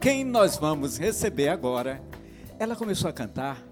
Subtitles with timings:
[0.00, 2.02] quem nós vamos receber agora,
[2.58, 3.62] ela começou a cantar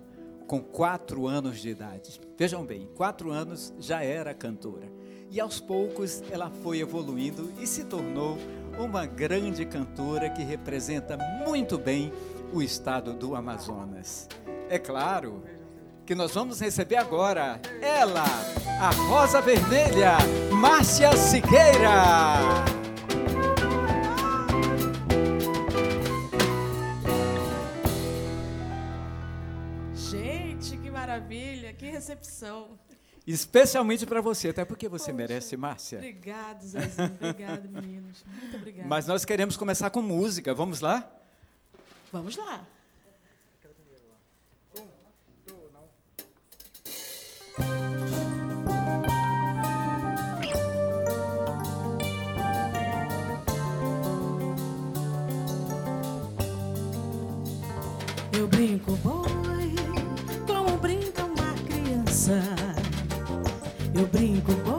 [0.47, 2.21] com quatro anos de idade.
[2.37, 4.87] Vejam bem, quatro anos já era cantora.
[5.30, 8.37] E aos poucos ela foi evoluindo e se tornou
[8.79, 12.12] uma grande cantora que representa muito bem
[12.52, 14.29] o estado do Amazonas.
[14.68, 15.42] É claro
[16.04, 18.24] que nós vamos receber agora ela,
[18.80, 20.16] a Rosa Vermelha,
[20.52, 22.77] Márcia Siqueira.
[31.18, 32.78] Maravilha, que recepção.
[33.27, 35.98] Especialmente para você, até porque você Poxa, merece, Márcia.
[35.98, 37.18] Obrigado, Zezinho.
[37.20, 38.24] Obrigado, meninos.
[38.24, 38.88] Muito obrigada.
[38.88, 40.54] Mas nós queremos começar com música.
[40.54, 41.10] Vamos lá?
[42.10, 42.66] Vamos lá.
[58.32, 59.58] Eu brinco boi
[63.98, 64.78] Eu brinco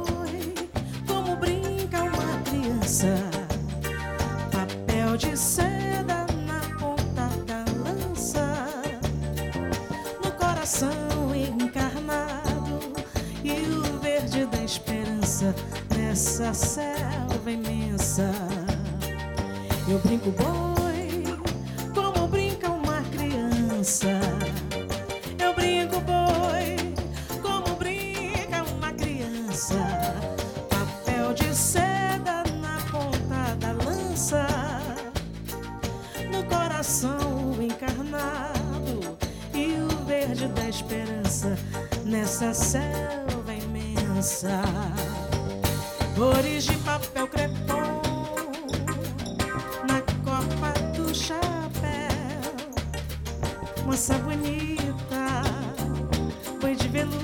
[40.99, 41.57] esperança
[42.05, 44.61] nessa selva imensa.
[46.15, 47.99] Cores de papel crepom
[53.85, 55.43] moça bonita,
[56.61, 57.18] foi de veludo.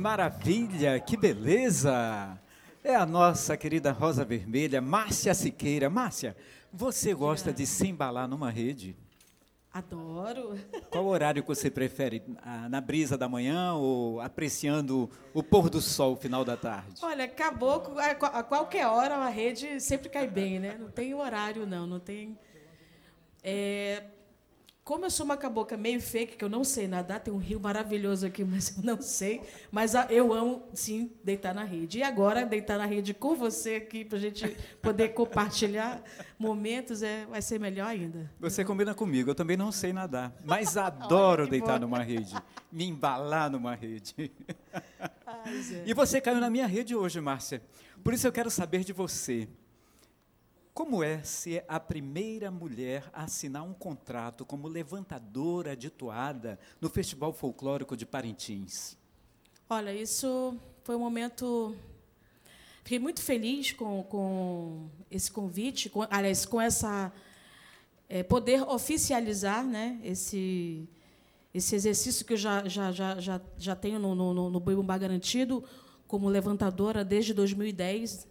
[0.00, 2.38] Maravilha, que beleza!
[2.82, 5.90] É a nossa querida Rosa Vermelha, Márcia Siqueira.
[5.90, 6.34] Márcia,
[6.72, 8.96] você gosta de se embalar numa rede?
[9.72, 10.58] Adoro.
[10.90, 12.22] Qual horário que você prefere?
[12.68, 17.00] Na brisa da manhã ou apreciando o pôr do sol final da tarde?
[17.02, 20.76] Olha, acabou, a qualquer hora a rede sempre cai bem, né?
[20.78, 21.86] Não tem horário, não.
[21.86, 22.36] Não tem.
[23.44, 24.02] É,
[24.84, 27.60] como eu sou uma cabocla meio fake, que eu não sei nadar, tem um rio
[27.60, 29.40] maravilhoso aqui, mas eu não sei.
[29.70, 31.98] Mas eu amo, sim, deitar na rede.
[31.98, 36.02] E agora, deitar na rede com você aqui, para a gente poder compartilhar
[36.38, 38.30] momentos, é, vai ser melhor ainda.
[38.40, 41.86] Você combina comigo, eu também não sei nadar, mas adoro deitar bom.
[41.86, 42.34] numa rede,
[42.72, 44.32] me embalar numa rede.
[45.26, 47.62] Ai, e você caiu na minha rede hoje, Márcia.
[48.02, 49.48] Por isso eu quero saber de você.
[50.72, 56.88] Como é ser a primeira mulher a assinar um contrato como levantadora de toada no
[56.88, 58.96] Festival Folclórico de Parintins?
[59.68, 61.74] Olha, isso foi um momento.
[62.82, 67.12] Fiquei muito feliz com, com esse convite, com, aliás, com essa.
[68.08, 70.88] É, poder oficializar né, esse,
[71.54, 75.62] esse exercício que eu já, já, já, já, já tenho no, no, no Bumbá Garantido
[76.08, 78.26] como levantadora desde 2010.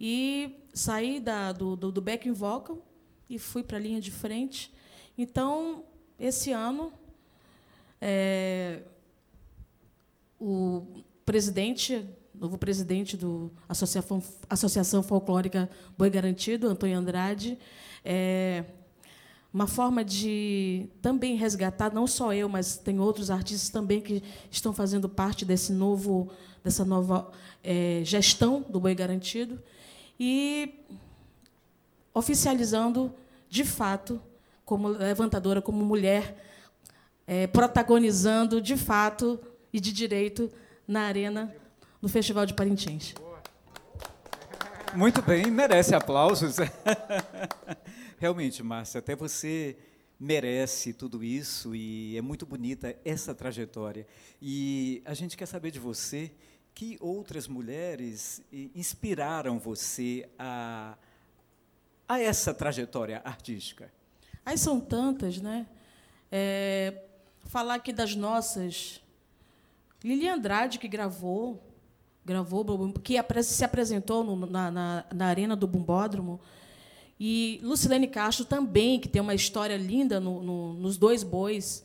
[0.00, 2.78] E saí da, do, do, do backing vocal
[3.28, 4.72] e fui para a linha de frente.
[5.18, 5.84] Então,
[6.18, 6.90] esse ano,
[8.00, 8.80] é,
[10.40, 10.86] o
[11.26, 15.68] presidente, novo presidente do Associação, Associação Folclórica
[15.98, 17.58] Boi Garantido, Antônio Andrade,
[18.02, 18.64] é,
[19.52, 24.72] uma forma de também resgatar, não só eu, mas tem outros artistas também que estão
[24.72, 26.30] fazendo parte desse novo,
[26.64, 27.30] dessa nova
[27.62, 29.60] é, gestão do Boi Garantido
[30.20, 30.84] e
[32.12, 33.14] oficializando,
[33.48, 34.20] de fato,
[34.66, 36.36] como levantadora, como mulher
[37.26, 39.40] é, protagonizando de fato
[39.72, 40.52] e de direito
[40.86, 41.54] na arena
[42.02, 43.14] do Festival de Parintins.
[44.94, 46.56] Muito bem, merece aplausos.
[48.18, 49.76] Realmente, Márcia, até você
[50.18, 54.06] merece tudo isso e é muito bonita essa trajetória.
[54.42, 56.30] E a gente quer saber de você
[56.74, 58.42] que outras mulheres
[58.74, 60.96] inspiraram você a,
[62.08, 63.92] a essa trajetória artística.
[64.44, 65.66] Aí são tantas, né?
[66.32, 67.04] É,
[67.44, 69.00] falar aqui das nossas.
[70.02, 71.62] Lili Andrade, que gravou,
[72.24, 72.64] gravou,
[73.02, 76.40] que se apresentou no, na, na, na, arena do Bumbódromo.
[77.18, 81.84] E Lucilene Castro também, que tem uma história linda no, no, nos dois bois.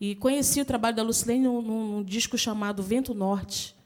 [0.00, 3.76] E conheci o trabalho da Lucilene num, num disco chamado Vento Norte,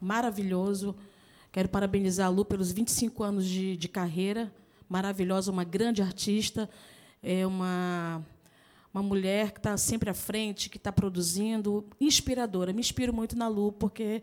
[0.00, 0.94] maravilhoso.
[1.52, 4.52] Quero parabenizar a Lu pelos 25 anos de, de carreira,
[4.88, 6.68] maravilhosa, uma grande artista,
[7.22, 8.24] é uma
[8.92, 12.72] uma mulher que está sempre à frente, que está produzindo, inspiradora.
[12.72, 14.22] Me inspiro muito na Lu, porque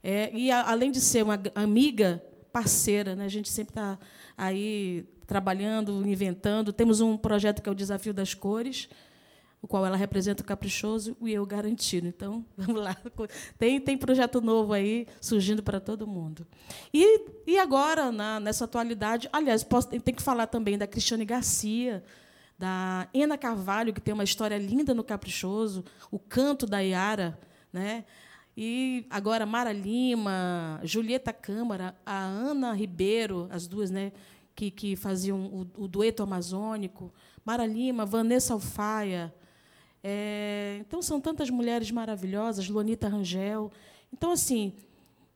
[0.00, 2.22] é, e a, além de ser uma amiga,
[2.52, 3.24] parceira, né?
[3.24, 3.98] A gente sempre está
[4.36, 6.72] aí trabalhando, inventando.
[6.72, 8.88] Temos um projeto que é o Desafio das Cores,
[9.62, 12.08] o qual ela representa o caprichoso e eu garantido.
[12.08, 12.96] Então, vamos lá.
[13.56, 16.44] Tem, tem projeto novo aí surgindo para todo mundo.
[16.92, 19.64] E, e agora, na, nessa atualidade, aliás,
[20.04, 22.02] tem que falar também da Cristiane Garcia,
[22.58, 27.38] da Ena Carvalho, que tem uma história linda no Caprichoso, o canto da Iara,
[27.72, 28.04] né?
[28.56, 34.12] E agora Mara Lima, Julieta Câmara, a Ana Ribeiro, as duas, né,
[34.54, 37.12] que, que faziam o, o dueto amazônico,
[37.44, 39.32] Mara Lima, Vanessa Alfaia.
[40.02, 43.70] É, então são tantas mulheres maravilhosas, Luanita Rangel.
[44.12, 44.74] Então assim,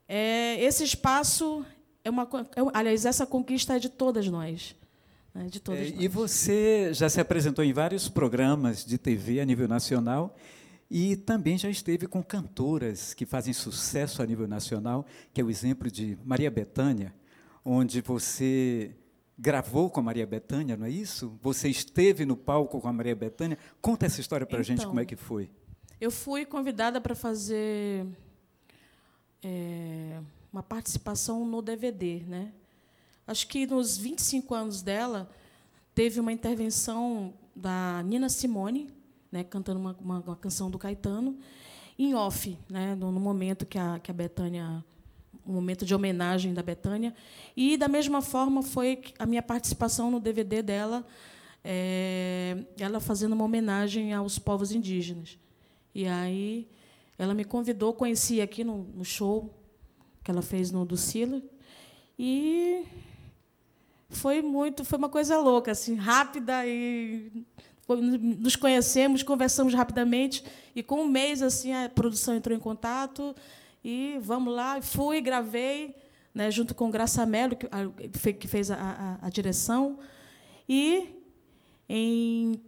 [0.09, 1.65] é, esse espaço
[2.05, 4.75] é uma, é, aliás, essa conquista é de todas nós
[5.37, 9.45] né, de todas é, E você já se apresentou em vários programas de TV a
[9.45, 10.35] nível nacional
[10.91, 15.05] e também já esteve com cantoras que fazem sucesso a nível nacional,
[15.35, 17.12] que é o exemplo de Maria Bethânia,
[17.65, 18.93] onde você
[19.38, 21.38] gravou com a Maria Bethânia, não é isso?
[21.43, 23.59] Você esteve no palco com a Maria Bethânia.
[23.81, 25.50] Conta essa história para a então, gente, como é que foi.
[26.00, 28.06] Eu fui convidada para fazer
[29.43, 30.21] é,
[30.53, 32.53] uma participação no DVD, né?
[33.27, 35.29] acho que nos 25 anos dela,
[35.94, 38.88] teve uma intervenção da Nina Simone,
[39.33, 41.37] né, cantando uma, uma, uma canção do Caetano,
[41.99, 44.85] em off, né, no, no, momento que a, que a Betânia
[45.47, 47.15] um momento de homenagem da Betânia.
[47.57, 51.07] E, da mesma forma, foi a minha participação no DVD dela,
[51.65, 55.39] é, ela fazendo uma homenagem aos povos indígenas.
[55.95, 56.69] E aí
[57.19, 59.53] ela me convidou, conheci aqui no, no show
[60.23, 61.41] que ela fez no do Sila,
[62.19, 62.85] e
[64.09, 67.31] foi muito, foi uma coisa louca, assim, rápida e
[67.89, 70.43] nos conhecemos, conversamos rapidamente
[70.75, 73.35] e com um mês assim a produção entrou em contato
[73.88, 75.94] e vamos lá, fui, gravei,
[76.35, 78.75] né, junto com Graça Mello que, que fez a,
[79.23, 80.00] a, a direção
[80.69, 81.23] e
[81.88, 82.61] em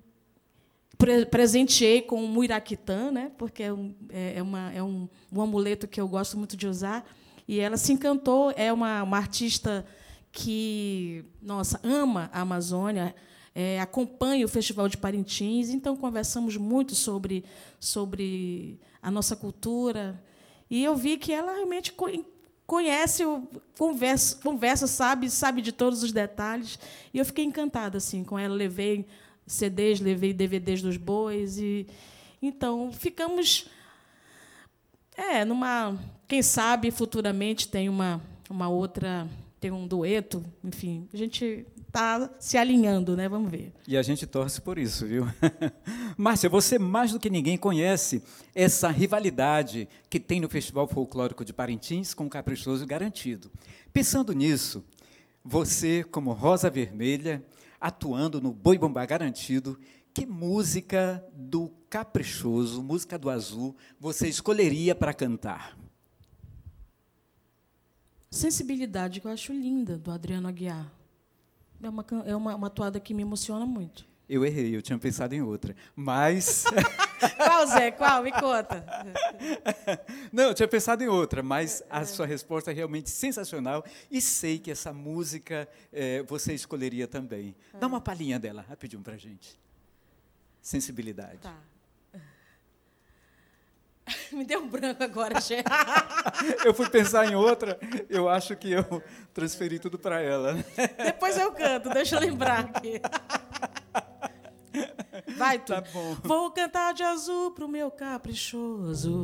[1.28, 5.88] presenteei com o muiraquitã, né, porque é, um, é, é, uma, é um, um amuleto
[5.88, 7.04] que eu gosto muito de usar
[7.48, 9.84] e ela se encantou, é uma, uma artista
[10.30, 13.12] que, nossa, ama a Amazônia,
[13.56, 17.44] é, acompanha o Festival de Parintins, então conversamos muito sobre,
[17.80, 20.22] sobre a nossa cultura.
[20.70, 21.94] E eu vi que ela realmente
[22.66, 23.24] conhece,
[23.76, 26.78] conversa, conversa, sabe, sabe de todos os detalhes.
[27.12, 28.54] E eu fiquei encantada assim com ela.
[28.54, 29.06] Levei
[29.46, 31.86] CDs, levei DVDs dos bois e
[32.40, 33.68] então ficamos
[35.16, 35.98] é numa
[36.28, 39.28] quem sabe futuramente tem uma uma outra
[39.60, 43.28] ter um dueto, enfim, a gente está se alinhando, né?
[43.28, 43.72] Vamos ver.
[43.86, 45.26] E a gente torce por isso, viu?
[46.16, 48.22] Márcia, você mais do que ninguém conhece
[48.54, 53.50] essa rivalidade que tem no Festival Folclórico de Parintins com o Caprichoso Garantido.
[53.92, 54.84] Pensando nisso,
[55.42, 57.42] você, como Rosa Vermelha,
[57.80, 59.78] atuando no Boi Bombá Garantido,
[60.12, 65.78] que música do Caprichoso, música do Azul, você escolheria para cantar?
[68.30, 70.97] Sensibilidade, que eu acho linda, do Adriano Aguiar.
[71.82, 74.06] É uma, é uma, uma toada que me emociona muito.
[74.28, 75.74] Eu errei, eu tinha pensado em outra.
[75.96, 76.64] Mas.
[77.36, 77.90] Qual, Zé?
[77.90, 78.22] Qual?
[78.22, 78.84] Me conta.
[80.30, 84.58] Não, eu tinha pensado em outra, mas a sua resposta é realmente sensacional e sei
[84.58, 87.56] que essa música é, você escolheria também.
[87.80, 89.58] Dá uma palhinha dela, rapidinho para gente.
[90.60, 91.38] Sensibilidade.
[91.38, 91.58] Tá.
[94.32, 95.62] Me deu um branco agora, Gê.
[96.64, 100.56] eu fui pensar em outra, eu acho que eu transferi tudo para ela.
[101.04, 103.00] Depois eu canto, deixa eu lembrar aqui.
[105.36, 105.36] Vai.
[105.36, 105.72] vai tu.
[105.72, 106.16] Tá bom.
[106.22, 109.22] Vou cantar de azul pro meu caprichoso.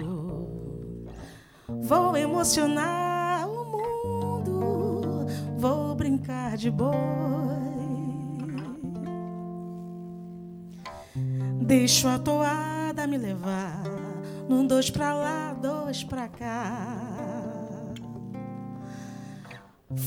[1.69, 5.27] Vou emocionar o mundo.
[5.57, 6.95] Vou brincar de boi.
[11.63, 13.94] Deixo a toada me levar.
[14.49, 17.01] Num dois pra lá, dois pra cá.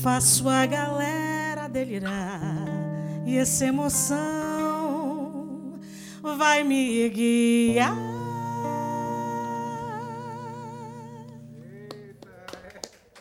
[0.02, 2.66] Faço a galera delirar.
[3.26, 4.18] E essa emoção
[6.22, 7.96] vai me guiar.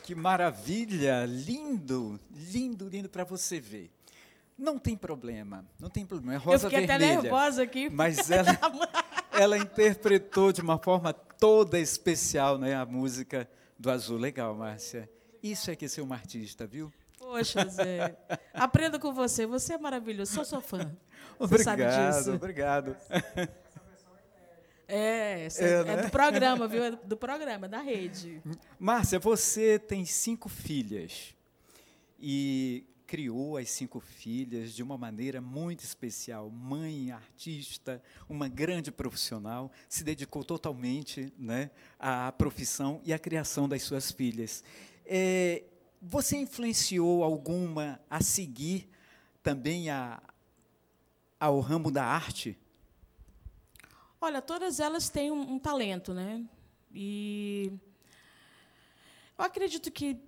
[0.03, 1.25] Que maravilha!
[1.25, 3.91] Lindo, lindo, lindo para você ver.
[4.57, 6.33] Não tem problema, não tem problema.
[6.33, 7.13] É rosa Eu fiquei vermelha.
[7.13, 7.89] até nervosa aqui.
[7.89, 8.57] Mas ela,
[9.37, 14.17] ela interpretou de uma forma toda especial né, a música do Azul.
[14.17, 15.09] Legal, Márcia.
[15.41, 16.91] Isso é que é ser uma artista, viu?
[17.17, 18.15] Poxa, Zé.
[18.53, 19.45] Aprendo com você.
[19.45, 20.33] Você é maravilhoso.
[20.33, 20.91] Sou sua fã.
[21.39, 22.33] Você sabe Obrigado, disso.
[22.33, 22.95] obrigado.
[24.87, 25.97] É, essa É, é, né?
[26.03, 26.83] do programa, viu?
[26.83, 28.41] É do programa, da rede.
[28.79, 31.35] Márcia, você tem cinco filhas
[32.17, 36.49] e criou as cinco filhas de uma maneira muito especial.
[36.51, 43.81] Mãe, artista, uma grande profissional, se dedicou totalmente né, à profissão e à criação das
[43.81, 44.61] suas filhas.
[45.05, 45.63] É,
[46.01, 48.89] você influenciou alguma a seguir
[49.41, 50.21] também a,
[51.39, 52.57] ao ramo da arte?
[54.19, 56.43] Olha, todas elas têm um, um talento, né?
[56.93, 57.71] E
[59.37, 60.19] eu acredito que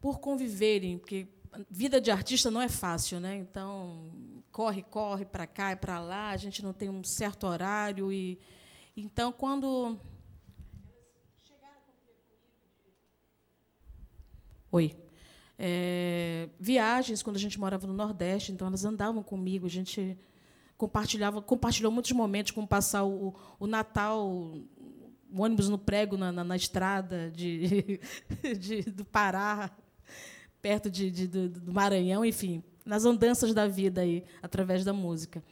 [0.00, 1.26] por conviverem, porque
[1.70, 3.36] vida de artista não é fácil, né?
[3.36, 4.10] Então
[4.50, 8.38] corre, corre para cá e para lá, a gente não tem um certo horário e
[8.96, 9.98] então quando
[14.70, 14.94] Oi.
[15.58, 20.16] É, viagens quando a gente morava no Nordeste, então elas andavam comigo, a gente
[20.76, 24.68] compartilhava, compartilhou muitos momentos, como passar o, o Natal, o
[25.36, 27.98] ônibus no prego na, na, na estrada de,
[28.58, 29.70] de- do Pará,
[30.60, 35.42] perto de, de- do, do Maranhão, enfim, nas andanças da vida aí, através da música.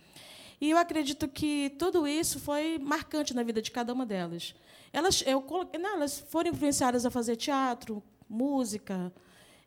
[0.61, 4.55] E eu acredito que tudo isso foi marcante na vida de cada uma delas.
[4.93, 9.13] Elas, eu coloquei, não, elas foram influenciadas a fazer teatro, música.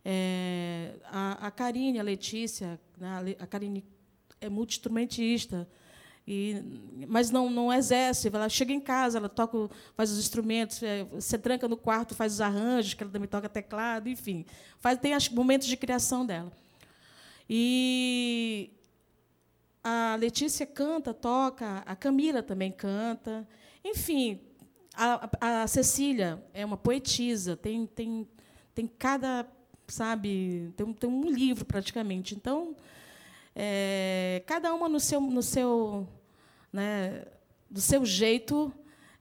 [0.03, 3.84] é, a, a Karine, a Letícia, né, a Karine
[4.41, 5.67] é multi-instrumentista,
[6.31, 8.27] e, mas não, não exerce.
[8.27, 12.33] Ela chega em casa, ela toca, faz os instrumentos, é, você tranca no quarto, faz
[12.33, 14.45] os arranjos, que ela também toca teclado, enfim.
[14.79, 16.51] Faz, tem os momentos de criação dela.
[17.50, 18.69] E
[19.83, 23.48] a Letícia canta, toca, a Camila também canta.
[23.83, 24.39] Enfim,
[24.93, 25.29] a,
[25.63, 28.27] a- Cecília é uma poetisa, tem, tem,
[28.75, 29.48] tem cada,
[29.88, 32.36] sabe, tem, tem um livro praticamente.
[32.36, 32.75] Então,
[33.55, 36.07] é, cada uma no seu, no seu,
[36.71, 37.25] né,
[37.69, 38.71] do seu jeito,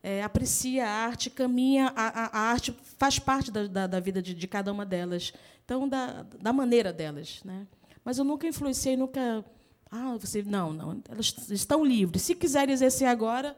[0.03, 4.23] é, aprecia a arte, caminha, a, a- a arte faz parte da, da, da vida
[4.23, 5.33] de, de cada uma delas.
[5.65, 7.41] Então, da, da maneira delas.
[7.45, 7.67] Né?
[8.05, 9.45] Mas eu nunca influenciei, nunca.
[9.91, 10.43] Ah, você.
[10.43, 11.03] Não, não.
[11.09, 12.23] Elas estão livres.
[12.23, 13.57] Se quiserem exercer agora,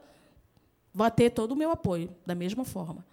[0.93, 3.05] vai ter todo o meu apoio, da mesma forma.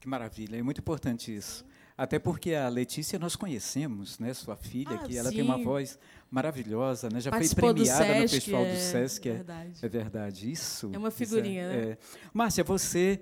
[0.00, 1.64] Que maravilha, é muito importante isso.
[1.96, 5.98] Até porque a Letícia nós conhecemos, né, sua filha, Ah, que ela tem uma voz
[6.30, 9.28] maravilhosa, né, já foi Participou do premiada no Sesc, Festival do é Sesc.
[9.28, 9.72] É, verdade.
[9.82, 10.90] é verdade, isso.
[10.92, 11.76] É uma isso figurinha, né?
[11.90, 11.98] é.
[12.32, 13.20] Márcia, você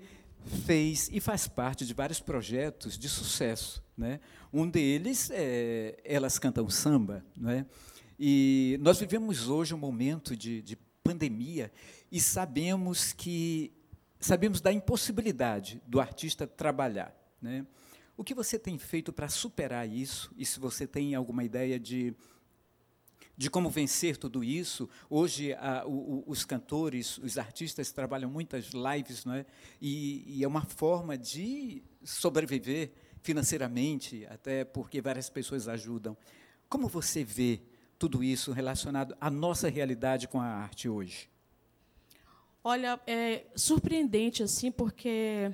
[0.65, 3.83] fez e faz parte de vários projetos de sucesso.
[3.97, 4.21] Né?
[4.53, 7.25] Um deles é Elas Cantam Samba.
[7.37, 7.67] Né?
[8.19, 11.71] E nós vivemos hoje um momento de, de pandemia
[12.11, 13.73] e sabemos que
[14.19, 17.15] sabemos da impossibilidade do artista trabalhar.
[17.41, 17.67] Né?
[18.21, 20.31] O que você tem feito para superar isso?
[20.37, 22.15] E se você tem alguma ideia de,
[23.35, 24.91] de como vencer tudo isso?
[25.09, 29.47] Hoje, a, o, os cantores, os artistas trabalham muitas lives, não é?
[29.81, 36.15] E, e é uma forma de sobreviver financeiramente, até porque várias pessoas ajudam.
[36.69, 37.63] Como você vê
[37.99, 41.31] tudo isso relacionado à nossa realidade com a arte hoje?
[42.63, 45.51] Olha, é surpreendente assim, porque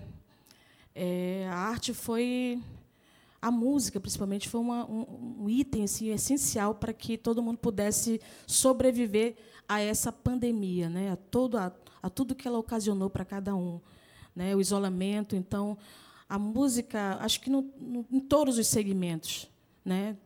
[0.98, 2.58] é, a arte foi
[3.40, 8.18] a música, principalmente, foi uma, um, um, item assim, essencial para que todo mundo pudesse
[8.46, 9.36] sobreviver
[9.68, 11.12] a essa pandemia, né?
[11.12, 11.70] a, todo, a,
[12.02, 13.78] a tudo que ela ocasionou para cada um.
[14.34, 14.56] Né?
[14.56, 15.36] O isolamento.
[15.36, 15.76] Então,
[16.26, 19.50] a música, acho que no, no, em todos os segmentos,
[19.84, 20.16] né?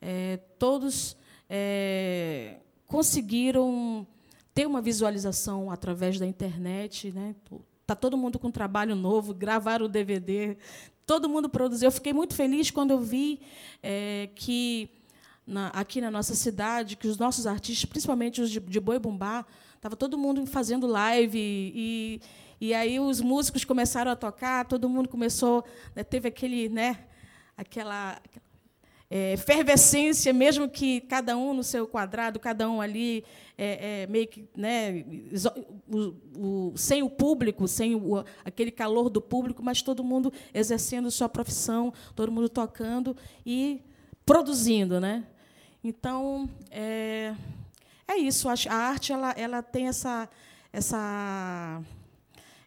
[0.00, 1.16] É, todos
[1.48, 4.06] é, conseguiram
[4.52, 7.10] ter uma visualização através da internet.
[7.12, 7.34] Né?
[7.92, 10.56] Está todo mundo com trabalho novo, gravaram o DVD,
[11.06, 11.88] todo mundo produziu.
[11.88, 13.40] Eu fiquei muito feliz quando eu vi
[13.82, 14.88] é, que,
[15.46, 19.44] na, aqui na nossa cidade, que os nossos artistas, principalmente os de, de Boi Bumbá,
[19.82, 22.20] Tava todo mundo fazendo live e,
[22.60, 27.00] e aí os músicos começaram a tocar, todo mundo começou, né, teve aquele, né,
[27.56, 28.22] aquela
[29.14, 33.22] é, efervescência, mesmo que cada um no seu quadrado, cada um ali
[33.58, 35.04] é, é, meio que né,
[35.86, 41.10] o, o, sem o público, sem o, aquele calor do público, mas todo mundo exercendo
[41.10, 43.14] sua profissão, todo mundo tocando
[43.44, 43.82] e
[44.24, 45.26] produzindo, né?
[45.84, 47.34] Então é,
[48.08, 48.48] é isso.
[48.48, 50.26] A arte ela, ela tem essa
[50.72, 51.82] essa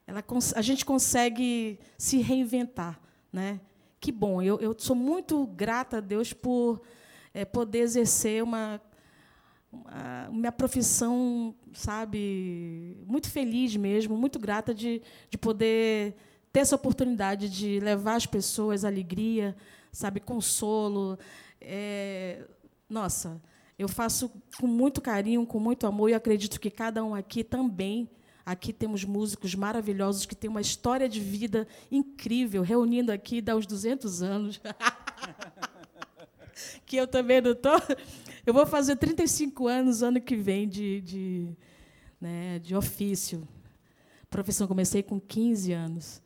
[0.06, 0.24] ela,
[0.56, 3.00] a gente consegue se reinventar,
[3.34, 3.60] né?
[4.06, 4.40] Que bom.
[4.40, 6.80] Eu, eu sou muito grata a Deus por
[7.34, 8.80] é, poder exercer uma,
[9.72, 16.14] uma, minha profissão, sabe, muito feliz mesmo, muito grata de, de poder
[16.54, 19.56] ter essa oportunidade de levar as pessoas alegria,
[19.92, 21.18] sabe, consolo.
[21.60, 22.46] É,
[22.88, 23.42] nossa,
[23.76, 28.08] eu faço com muito carinho, com muito amor, e acredito que cada um aqui também
[28.46, 33.66] Aqui temos músicos maravilhosos que têm uma história de vida incrível, reunindo aqui dá uns
[33.66, 34.62] 200 anos.
[36.86, 37.82] que eu também não estou.
[38.46, 41.50] Eu vou fazer 35 anos ano que vem de, de,
[42.22, 43.48] né, de ofício.
[44.30, 46.22] Profissão, comecei com 15 anos.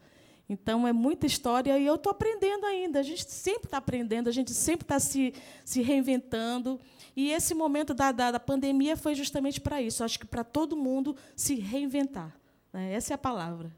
[0.50, 3.00] Então, é muita história e eu estou aprendendo ainda.
[3.00, 5.34] A gente sempre está aprendendo, a gente sempre está se,
[5.64, 6.80] se reinventando.
[7.20, 10.06] E esse momento da, da, da pandemia foi justamente para isso.
[10.06, 12.34] Acho que para todo mundo se reinventar.
[12.72, 12.94] Né?
[12.94, 13.76] Essa é a palavra.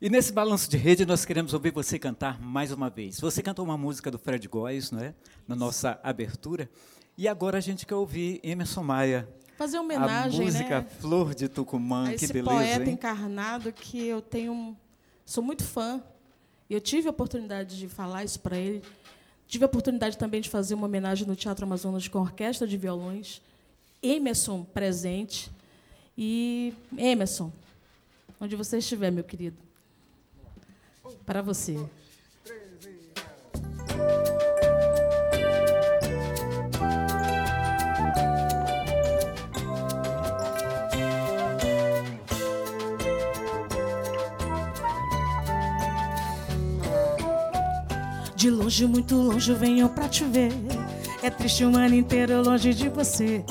[0.00, 3.20] E nesse balanço de rede, nós queremos ouvir você cantar mais uma vez.
[3.20, 5.14] Você cantou uma música do Fred Góes, não é?
[5.46, 6.70] Na nossa abertura.
[7.18, 9.28] E agora a gente quer ouvir Emerson Maia.
[9.58, 10.86] Fazer homenagem, a música né?
[11.00, 12.94] Flor de Tucumã, a que esse beleza, poeta hein?
[12.94, 14.74] encarnado que eu tenho,
[15.26, 16.02] sou muito fã.
[16.70, 18.82] E eu tive a oportunidade de falar isso para ele.
[19.52, 22.74] Tive a oportunidade também de fazer uma homenagem no Teatro Amazonas com a orquestra de
[22.78, 23.42] violões.
[24.02, 25.50] Emerson presente.
[26.16, 27.52] E Emerson,
[28.40, 29.58] onde você estiver, meu querido,
[31.26, 31.76] para você.
[48.42, 50.52] De longe, muito longe, venho pra te ver.
[51.22, 53.44] É triste um ano inteiro longe de você.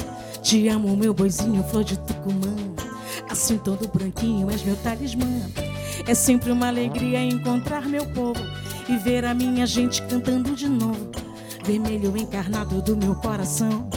[0.44, 2.54] Te amo, meu boizinho, flor de Tucumã.
[3.30, 5.50] Assim todo branquinho, és meu talismã.
[6.06, 8.42] É sempre uma alegria encontrar meu povo
[8.90, 11.10] e ver a minha gente cantando de novo.
[11.64, 13.90] Vermelho encarnado do meu coração.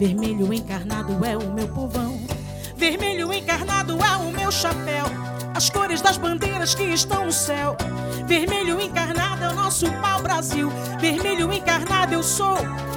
[0.00, 2.20] Vermelho encarnado é o meu povão.
[2.74, 5.06] Vermelho encarnado é o meu chapéu.
[5.54, 7.76] As cores das bandeiras que estão no céu.
[8.26, 9.39] Vermelho encarnado o
[9.70, 10.68] nosso pau-brasil.
[10.98, 12.56] Vermelho encarnado eu sou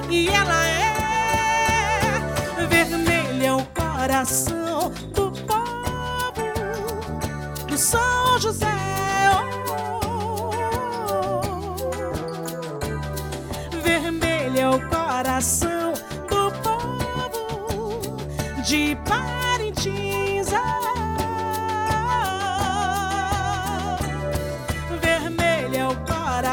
[0.09, 0.93] e ela é.
[2.67, 6.41] Vermelho é o coração do povo
[7.67, 8.92] do São José.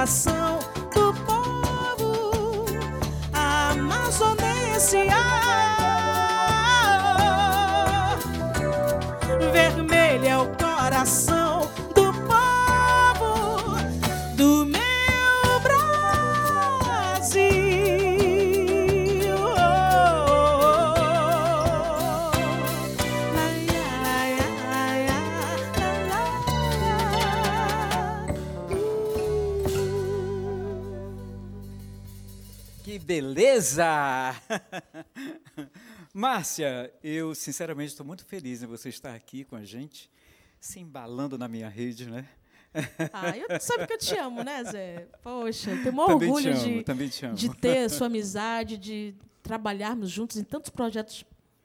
[0.01, 0.59] Coração
[0.95, 2.65] do povo
[3.35, 4.97] amazonense.
[9.53, 11.40] Vermelho é o coração
[33.21, 33.85] beleza!
[36.15, 40.11] Márcia, eu sinceramente estou muito feliz em você estar aqui com a gente,
[40.59, 42.27] se embalando na minha rede, né?
[43.13, 45.09] Ah, eu, sabe que eu te amo, né, Zé?
[45.23, 50.37] Poxa, eu tenho te orgulho amo, de, de ter a sua amizade, de trabalharmos juntos
[50.37, 51.25] em tantos projetos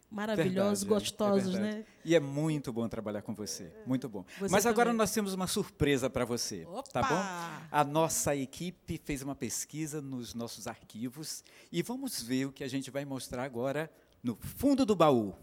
[0.10, 0.86] maravilhosos, verdade, é.
[0.86, 1.86] É gostosos, é né?
[2.04, 4.24] E é muito bom trabalhar com você, muito bom.
[4.40, 4.98] Você Mas agora também.
[4.98, 6.84] nós temos uma surpresa para você, tá Opa!
[6.92, 7.68] tá bom?
[7.72, 12.68] A nossa equipe fez uma pesquisa nos nossos arquivos e vamos ver o que a
[12.68, 13.92] gente vai mostrar agora
[14.24, 15.34] no fundo do baú.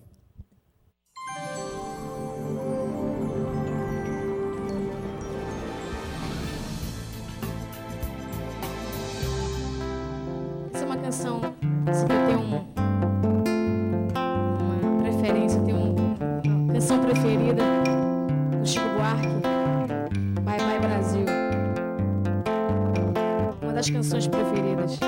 [10.72, 11.40] Essa é uma canção
[11.92, 13.11] 51
[16.92, 17.62] canção preferida
[18.60, 19.28] do Chico Buarque,
[20.42, 21.26] Bye Bye Brasil.
[23.62, 24.98] Uma das canções preferidas.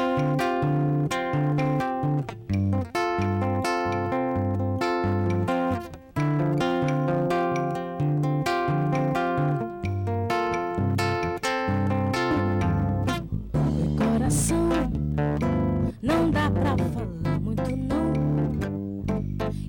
[16.03, 18.13] não dá pra falar muito não.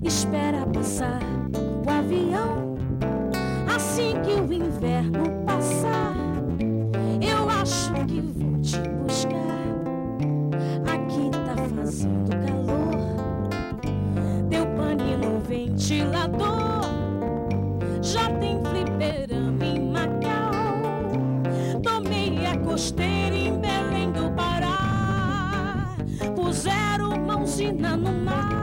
[0.02, 1.20] Espera passar
[4.48, 6.14] o inverno passar,
[7.20, 9.36] eu acho que vou te buscar.
[10.86, 13.50] Aqui tá fazendo calor,
[14.48, 16.86] teu pane no ventilador.
[18.02, 20.52] Já tem fliperama em Macau.
[21.82, 25.96] Tomei a costeira em Belém do Pará.
[26.36, 28.55] Puseram uma usina no mar.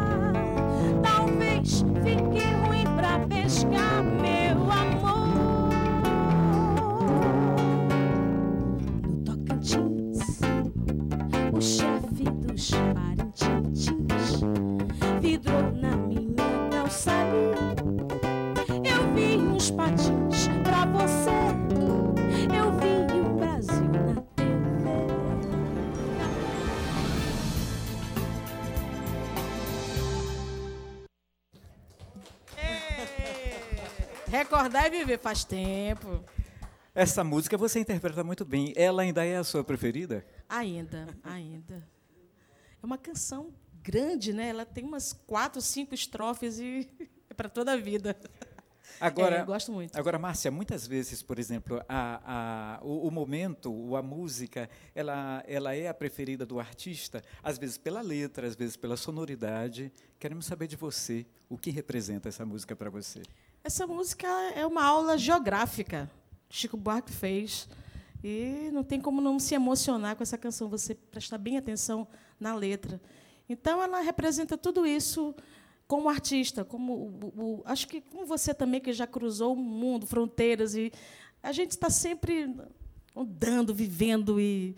[34.33, 36.25] Recordar e viver faz tempo.
[36.95, 38.73] Essa música você interpreta muito bem.
[38.75, 40.25] Ela ainda é a sua preferida?
[40.49, 41.87] Ainda, ainda.
[42.81, 44.49] É uma canção grande, né?
[44.49, 46.89] Ela tem umas quatro, cinco estrofes e
[47.29, 48.17] é para toda a vida.
[48.99, 49.95] Agora, É, eu gosto muito.
[49.95, 55.75] Agora, Márcia, muitas vezes, por exemplo, a, a, o, o momento, a música, ela, ela
[55.75, 59.93] é a preferida do artista, às vezes pela letra, às vezes pela sonoridade.
[60.19, 63.21] Queremos saber de você, o que representa essa música para você?
[63.63, 66.09] Essa música é uma aula geográfica.
[66.49, 67.67] Chico Buarque fez.
[68.23, 72.07] E não tem como não se emocionar com essa canção, você prestar bem atenção
[72.39, 73.01] na letra.
[73.49, 75.35] Então, ela representa tudo isso
[75.87, 80.07] como artista, como o, o- acho que como você também que já cruzou o mundo,
[80.07, 80.91] fronteiras e
[81.41, 82.55] a gente está sempre
[83.15, 84.75] andando, vivendo e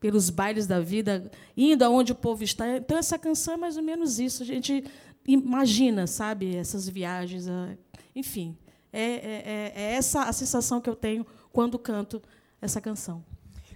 [0.00, 2.76] pelos bailes da vida, indo aonde o povo está.
[2.76, 4.42] Então essa canção é mais ou menos isso.
[4.42, 4.84] A gente
[5.26, 7.76] imagina, sabe, essas viagens, a-
[8.14, 8.56] enfim.
[8.92, 12.22] É, é- é- é essa a sensação que eu tenho quando canto
[12.60, 13.24] essa canção.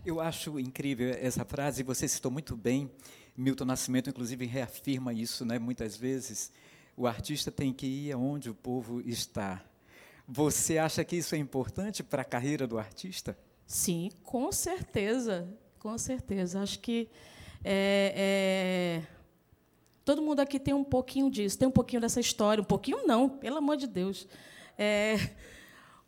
[0.04, 2.90] Eu acho incrível essa frase, você citou muito bem.
[3.36, 6.52] Milton Nascimento, inclusive, reafirma isso né, muitas vezes.
[6.96, 9.62] O artista tem que ir aonde o povo está.
[10.26, 13.36] Você acha que isso é importante para a carreira do artista?
[13.66, 16.60] Sim, com certeza, com certeza.
[16.62, 17.08] Acho que
[17.64, 19.17] é, é,
[20.08, 23.28] todo mundo aqui tem um pouquinho disso, tem um pouquinho dessa história, um pouquinho não,
[23.28, 24.26] pelo amor de Deus.
[24.78, 25.18] É,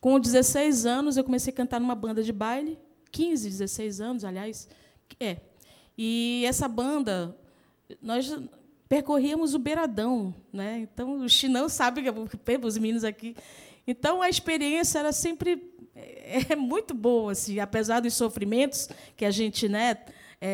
[0.01, 2.79] com 16 anos eu comecei a cantar numa banda de baile,
[3.13, 4.67] 15, 16 anos, aliás,
[5.21, 5.37] é.
[5.99, 7.37] E essa banda
[8.01, 8.35] nós
[8.89, 10.79] percorríamos o beiradão, né?
[10.79, 12.03] Então o Chinão sabe
[12.65, 13.37] os meninos aqui.
[13.87, 19.31] Então a experiência era sempre é, é muito boa, assim, apesar dos sofrimentos que a
[19.31, 19.97] gente, né,
[20.41, 20.49] é,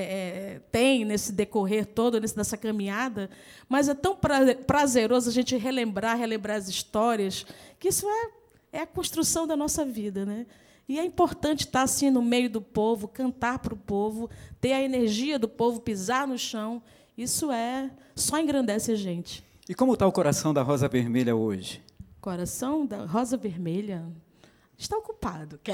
[0.57, 3.31] é, tem nesse decorrer todo, nesse, nessa caminhada,
[3.69, 7.47] mas é tão pra- prazeroso a gente relembrar, relembrar as histórias,
[7.79, 8.31] que isso é,
[8.79, 10.45] é a construção da nossa vida, né?
[10.89, 14.83] E é importante estar assim no meio do povo, cantar para o povo, ter a
[14.83, 16.81] energia do povo, pisar no chão.
[17.19, 19.43] Isso é só engrandece a gente.
[19.69, 21.83] E como está o coração da Rosa Vermelha hoje?
[22.21, 24.05] Coração da Rosa Vermelha
[24.79, 25.59] está ocupado.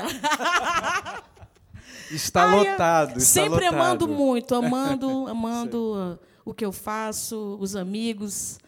[2.10, 3.18] Está Ai, lotado.
[3.18, 3.74] Está Sempre lotado.
[3.74, 8.58] amando muito, amando, amando o que eu faço, os amigos,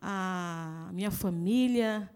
[0.00, 2.10] a minha família,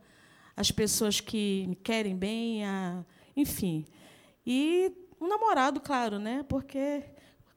[0.57, 3.05] as pessoas que me querem bem, a-
[3.37, 3.85] enfim.
[4.47, 6.45] E um namorado, claro, né?
[6.49, 7.03] Porque,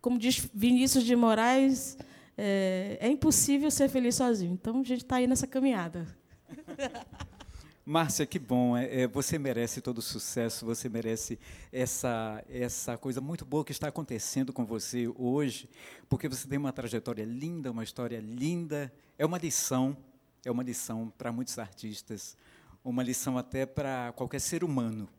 [0.02, 1.98] como diz Vinícius de Moraes,
[2.38, 4.54] é, é impossível ser feliz sozinho.
[4.54, 6.08] Então a gente está aí nessa caminhada.
[7.86, 8.78] Márcia, que bom.
[8.78, 11.40] É, é, você merece todo o sucesso, você merece
[11.72, 15.70] essa, essa coisa muito boa que está acontecendo com você hoje,
[16.08, 18.94] porque você tem uma trajetória linda, uma história linda.
[19.18, 19.98] É uma lição,
[20.46, 22.38] é uma lição para muitos artistas,
[22.84, 25.10] uma lição até para qualquer ser humano.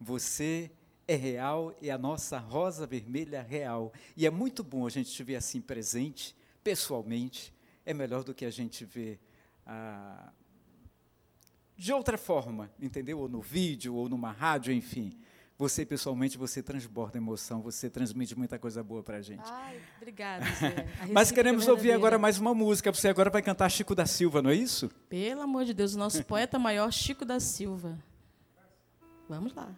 [0.00, 0.70] Você
[1.06, 3.92] é real e a nossa rosa vermelha real.
[4.16, 7.54] E é muito bom a gente te ver assim presente, pessoalmente.
[7.86, 9.18] É melhor do que a gente ver
[9.66, 10.32] ah,
[11.78, 13.20] de outra forma, entendeu?
[13.20, 15.12] Ou no vídeo, ou numa rádio, enfim.
[15.56, 19.42] Você, pessoalmente, você transborda emoção, você transmite muita coisa boa para a gente.
[19.44, 20.86] Ai, obrigada, Zé.
[21.10, 22.92] Mas recíproca queremos é ouvir agora mais uma música.
[22.92, 24.88] Você agora vai cantar Chico da Silva, não é isso?
[25.08, 27.98] Pelo amor de Deus, o nosso poeta maior, Chico da Silva.
[29.28, 29.72] Vamos lá.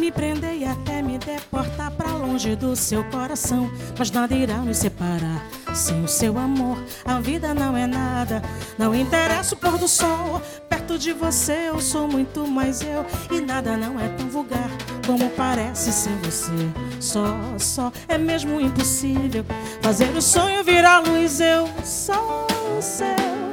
[0.00, 4.78] Me prender e até me deportar pra longe do seu coração, mas nada irá nos
[4.78, 5.46] separar.
[5.74, 8.42] Sem o seu amor, a vida não é nada.
[8.78, 10.40] Não interessa o pôr do sol.
[10.70, 13.04] Perto de você eu sou muito mais eu.
[13.30, 14.70] E nada não é tão vulgar
[15.06, 16.50] como parece ser você.
[16.98, 17.26] Só,
[17.58, 19.44] só é mesmo impossível
[19.82, 21.40] fazer o sonho virar luz.
[21.40, 22.46] Eu sou
[22.78, 23.49] o seu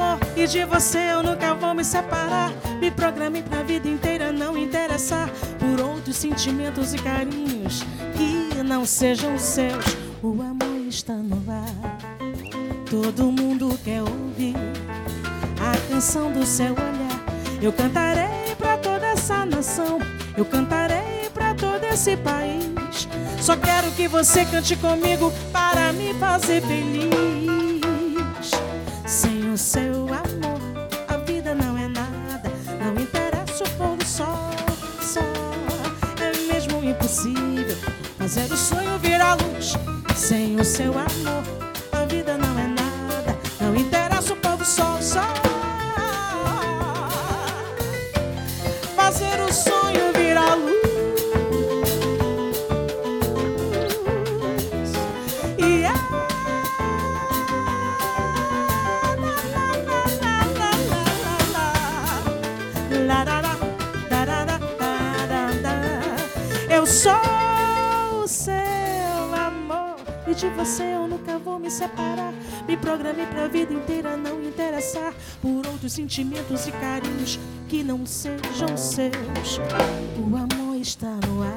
[0.00, 2.50] amor e de você eu nunca vou me separar.
[2.80, 7.82] Me programe pra vida inteira não interessar por outros sentimentos e carinhos
[8.16, 9.84] que não sejam seus.
[10.22, 11.98] O amor está no ar.
[12.88, 14.54] Todo mundo quer ouvir
[15.60, 17.20] a canção do seu olhar.
[17.62, 19.98] Eu cantarei pra toda essa nação.
[20.36, 23.08] Eu cantarei pra todo esse país.
[23.40, 27.29] Só quero que você cante comigo para me fazer feliz.
[29.60, 32.50] Seu amor, a vida não é nada.
[32.82, 34.50] Não interessa o pôr do sol,
[35.02, 35.20] só
[36.18, 37.76] é mesmo impossível
[38.18, 39.74] fazer o sonho virar luz.
[40.16, 41.69] Sem o seu amor,
[70.30, 72.32] e de você eu nunca vou me separar.
[72.66, 75.12] Me programei pra vida inteira não interessar
[75.42, 77.38] por outros sentimentos e carinhos
[77.68, 79.58] que não sejam seus.
[80.16, 81.56] O amor está no ar.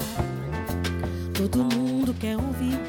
[1.33, 2.79] Todo mundo quer ouvir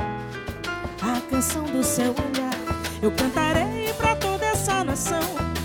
[1.03, 2.55] a canção do seu olhar.
[3.03, 5.21] Eu cantarei pra toda essa nação.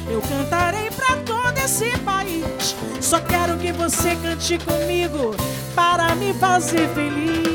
[0.09, 2.75] Eu cantarei pra todo esse país.
[2.99, 5.35] Só quero que você cante comigo
[5.75, 7.48] para me fazer feliz.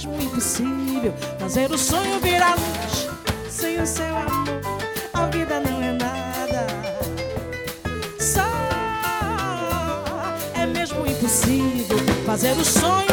[0.00, 3.08] Mesmo impossível fazer o sonho virar luz.
[3.50, 4.48] Sem o seu amor,
[5.12, 6.66] a vida não é nada.
[8.18, 8.40] Só
[10.54, 13.09] é mesmo impossível fazer o sonho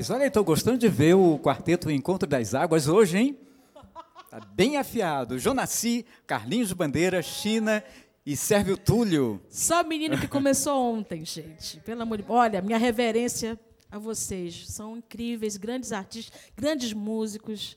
[0.00, 3.38] Mas olha, estou gostando de ver o quarteto Encontro das Águas hoje, hein?
[4.30, 5.38] Tá bem afiado.
[5.38, 7.84] Jonaci, Carlinhos Bandeira, China
[8.24, 9.42] e Sérvio Túlio.
[9.50, 11.80] Só menino que começou ontem, gente.
[11.80, 13.60] Pelo amor de Olha, minha reverência
[13.90, 14.70] a vocês.
[14.70, 17.76] São incríveis, grandes artistas, grandes músicos.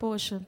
[0.00, 0.40] Poxa,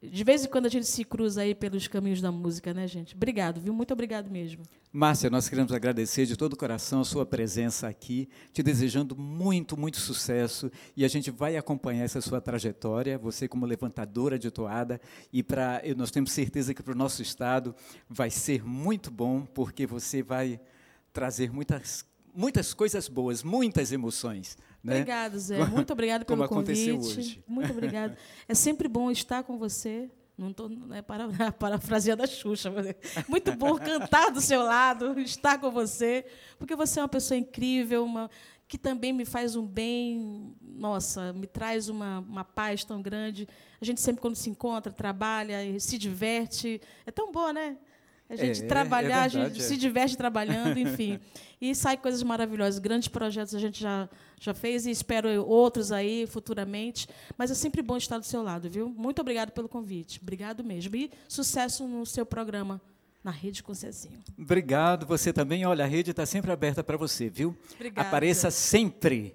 [0.00, 3.16] de vez em quando a gente se cruza aí pelos caminhos da música, né, gente?
[3.16, 3.74] Obrigado, viu?
[3.74, 4.62] Muito obrigado mesmo.
[4.92, 9.76] Márcia, nós queremos agradecer de todo o coração a sua presença aqui, te desejando muito,
[9.76, 15.00] muito sucesso e a gente vai acompanhar essa sua trajetória, você como levantadora de toada
[15.32, 17.74] e para nós temos certeza que para o nosso estado
[18.08, 20.60] vai ser muito bom porque você vai
[21.12, 24.94] trazer muitas muitas coisas boas, muitas emoções, né?
[24.94, 25.64] Obrigado, Zé.
[25.66, 27.18] Muito obrigado pelo Como aconteceu convite.
[27.18, 27.44] hoje.
[27.46, 28.16] Muito obrigado.
[28.46, 30.10] É sempre bom estar com você.
[30.36, 32.68] Não estou né, para, parafraseando a Xuxa.
[32.68, 36.24] é Muito bom cantar do seu lado, estar com você,
[36.56, 38.30] porque você é uma pessoa incrível, uma,
[38.68, 43.48] que também me faz um bem, nossa, me traz uma, uma paz tão grande.
[43.80, 46.80] A gente sempre, quando se encontra, trabalha, se diverte.
[47.04, 47.76] É tão bom, né?
[48.30, 49.68] A gente É, é trabalhar, a verdade, gente é.
[49.68, 51.18] se diverte trabalhando, enfim.
[51.60, 52.78] E sai coisas maravilhosas.
[52.78, 54.08] Grandes projetos a gente já,
[54.40, 57.08] já fez e espero outros aí futuramente.
[57.36, 58.88] Mas é sempre bom estar do seu lado, viu?
[58.90, 60.20] Muito obrigado pelo convite.
[60.22, 60.94] Obrigado mesmo.
[60.94, 62.80] E sucesso no seu programa
[63.24, 64.18] na Rede com Cezinho.
[64.38, 65.66] Obrigado, você também.
[65.66, 67.56] Olha, a rede está sempre aberta para você, viu?
[67.74, 68.06] Obrigada.
[68.08, 69.34] Apareça sempre.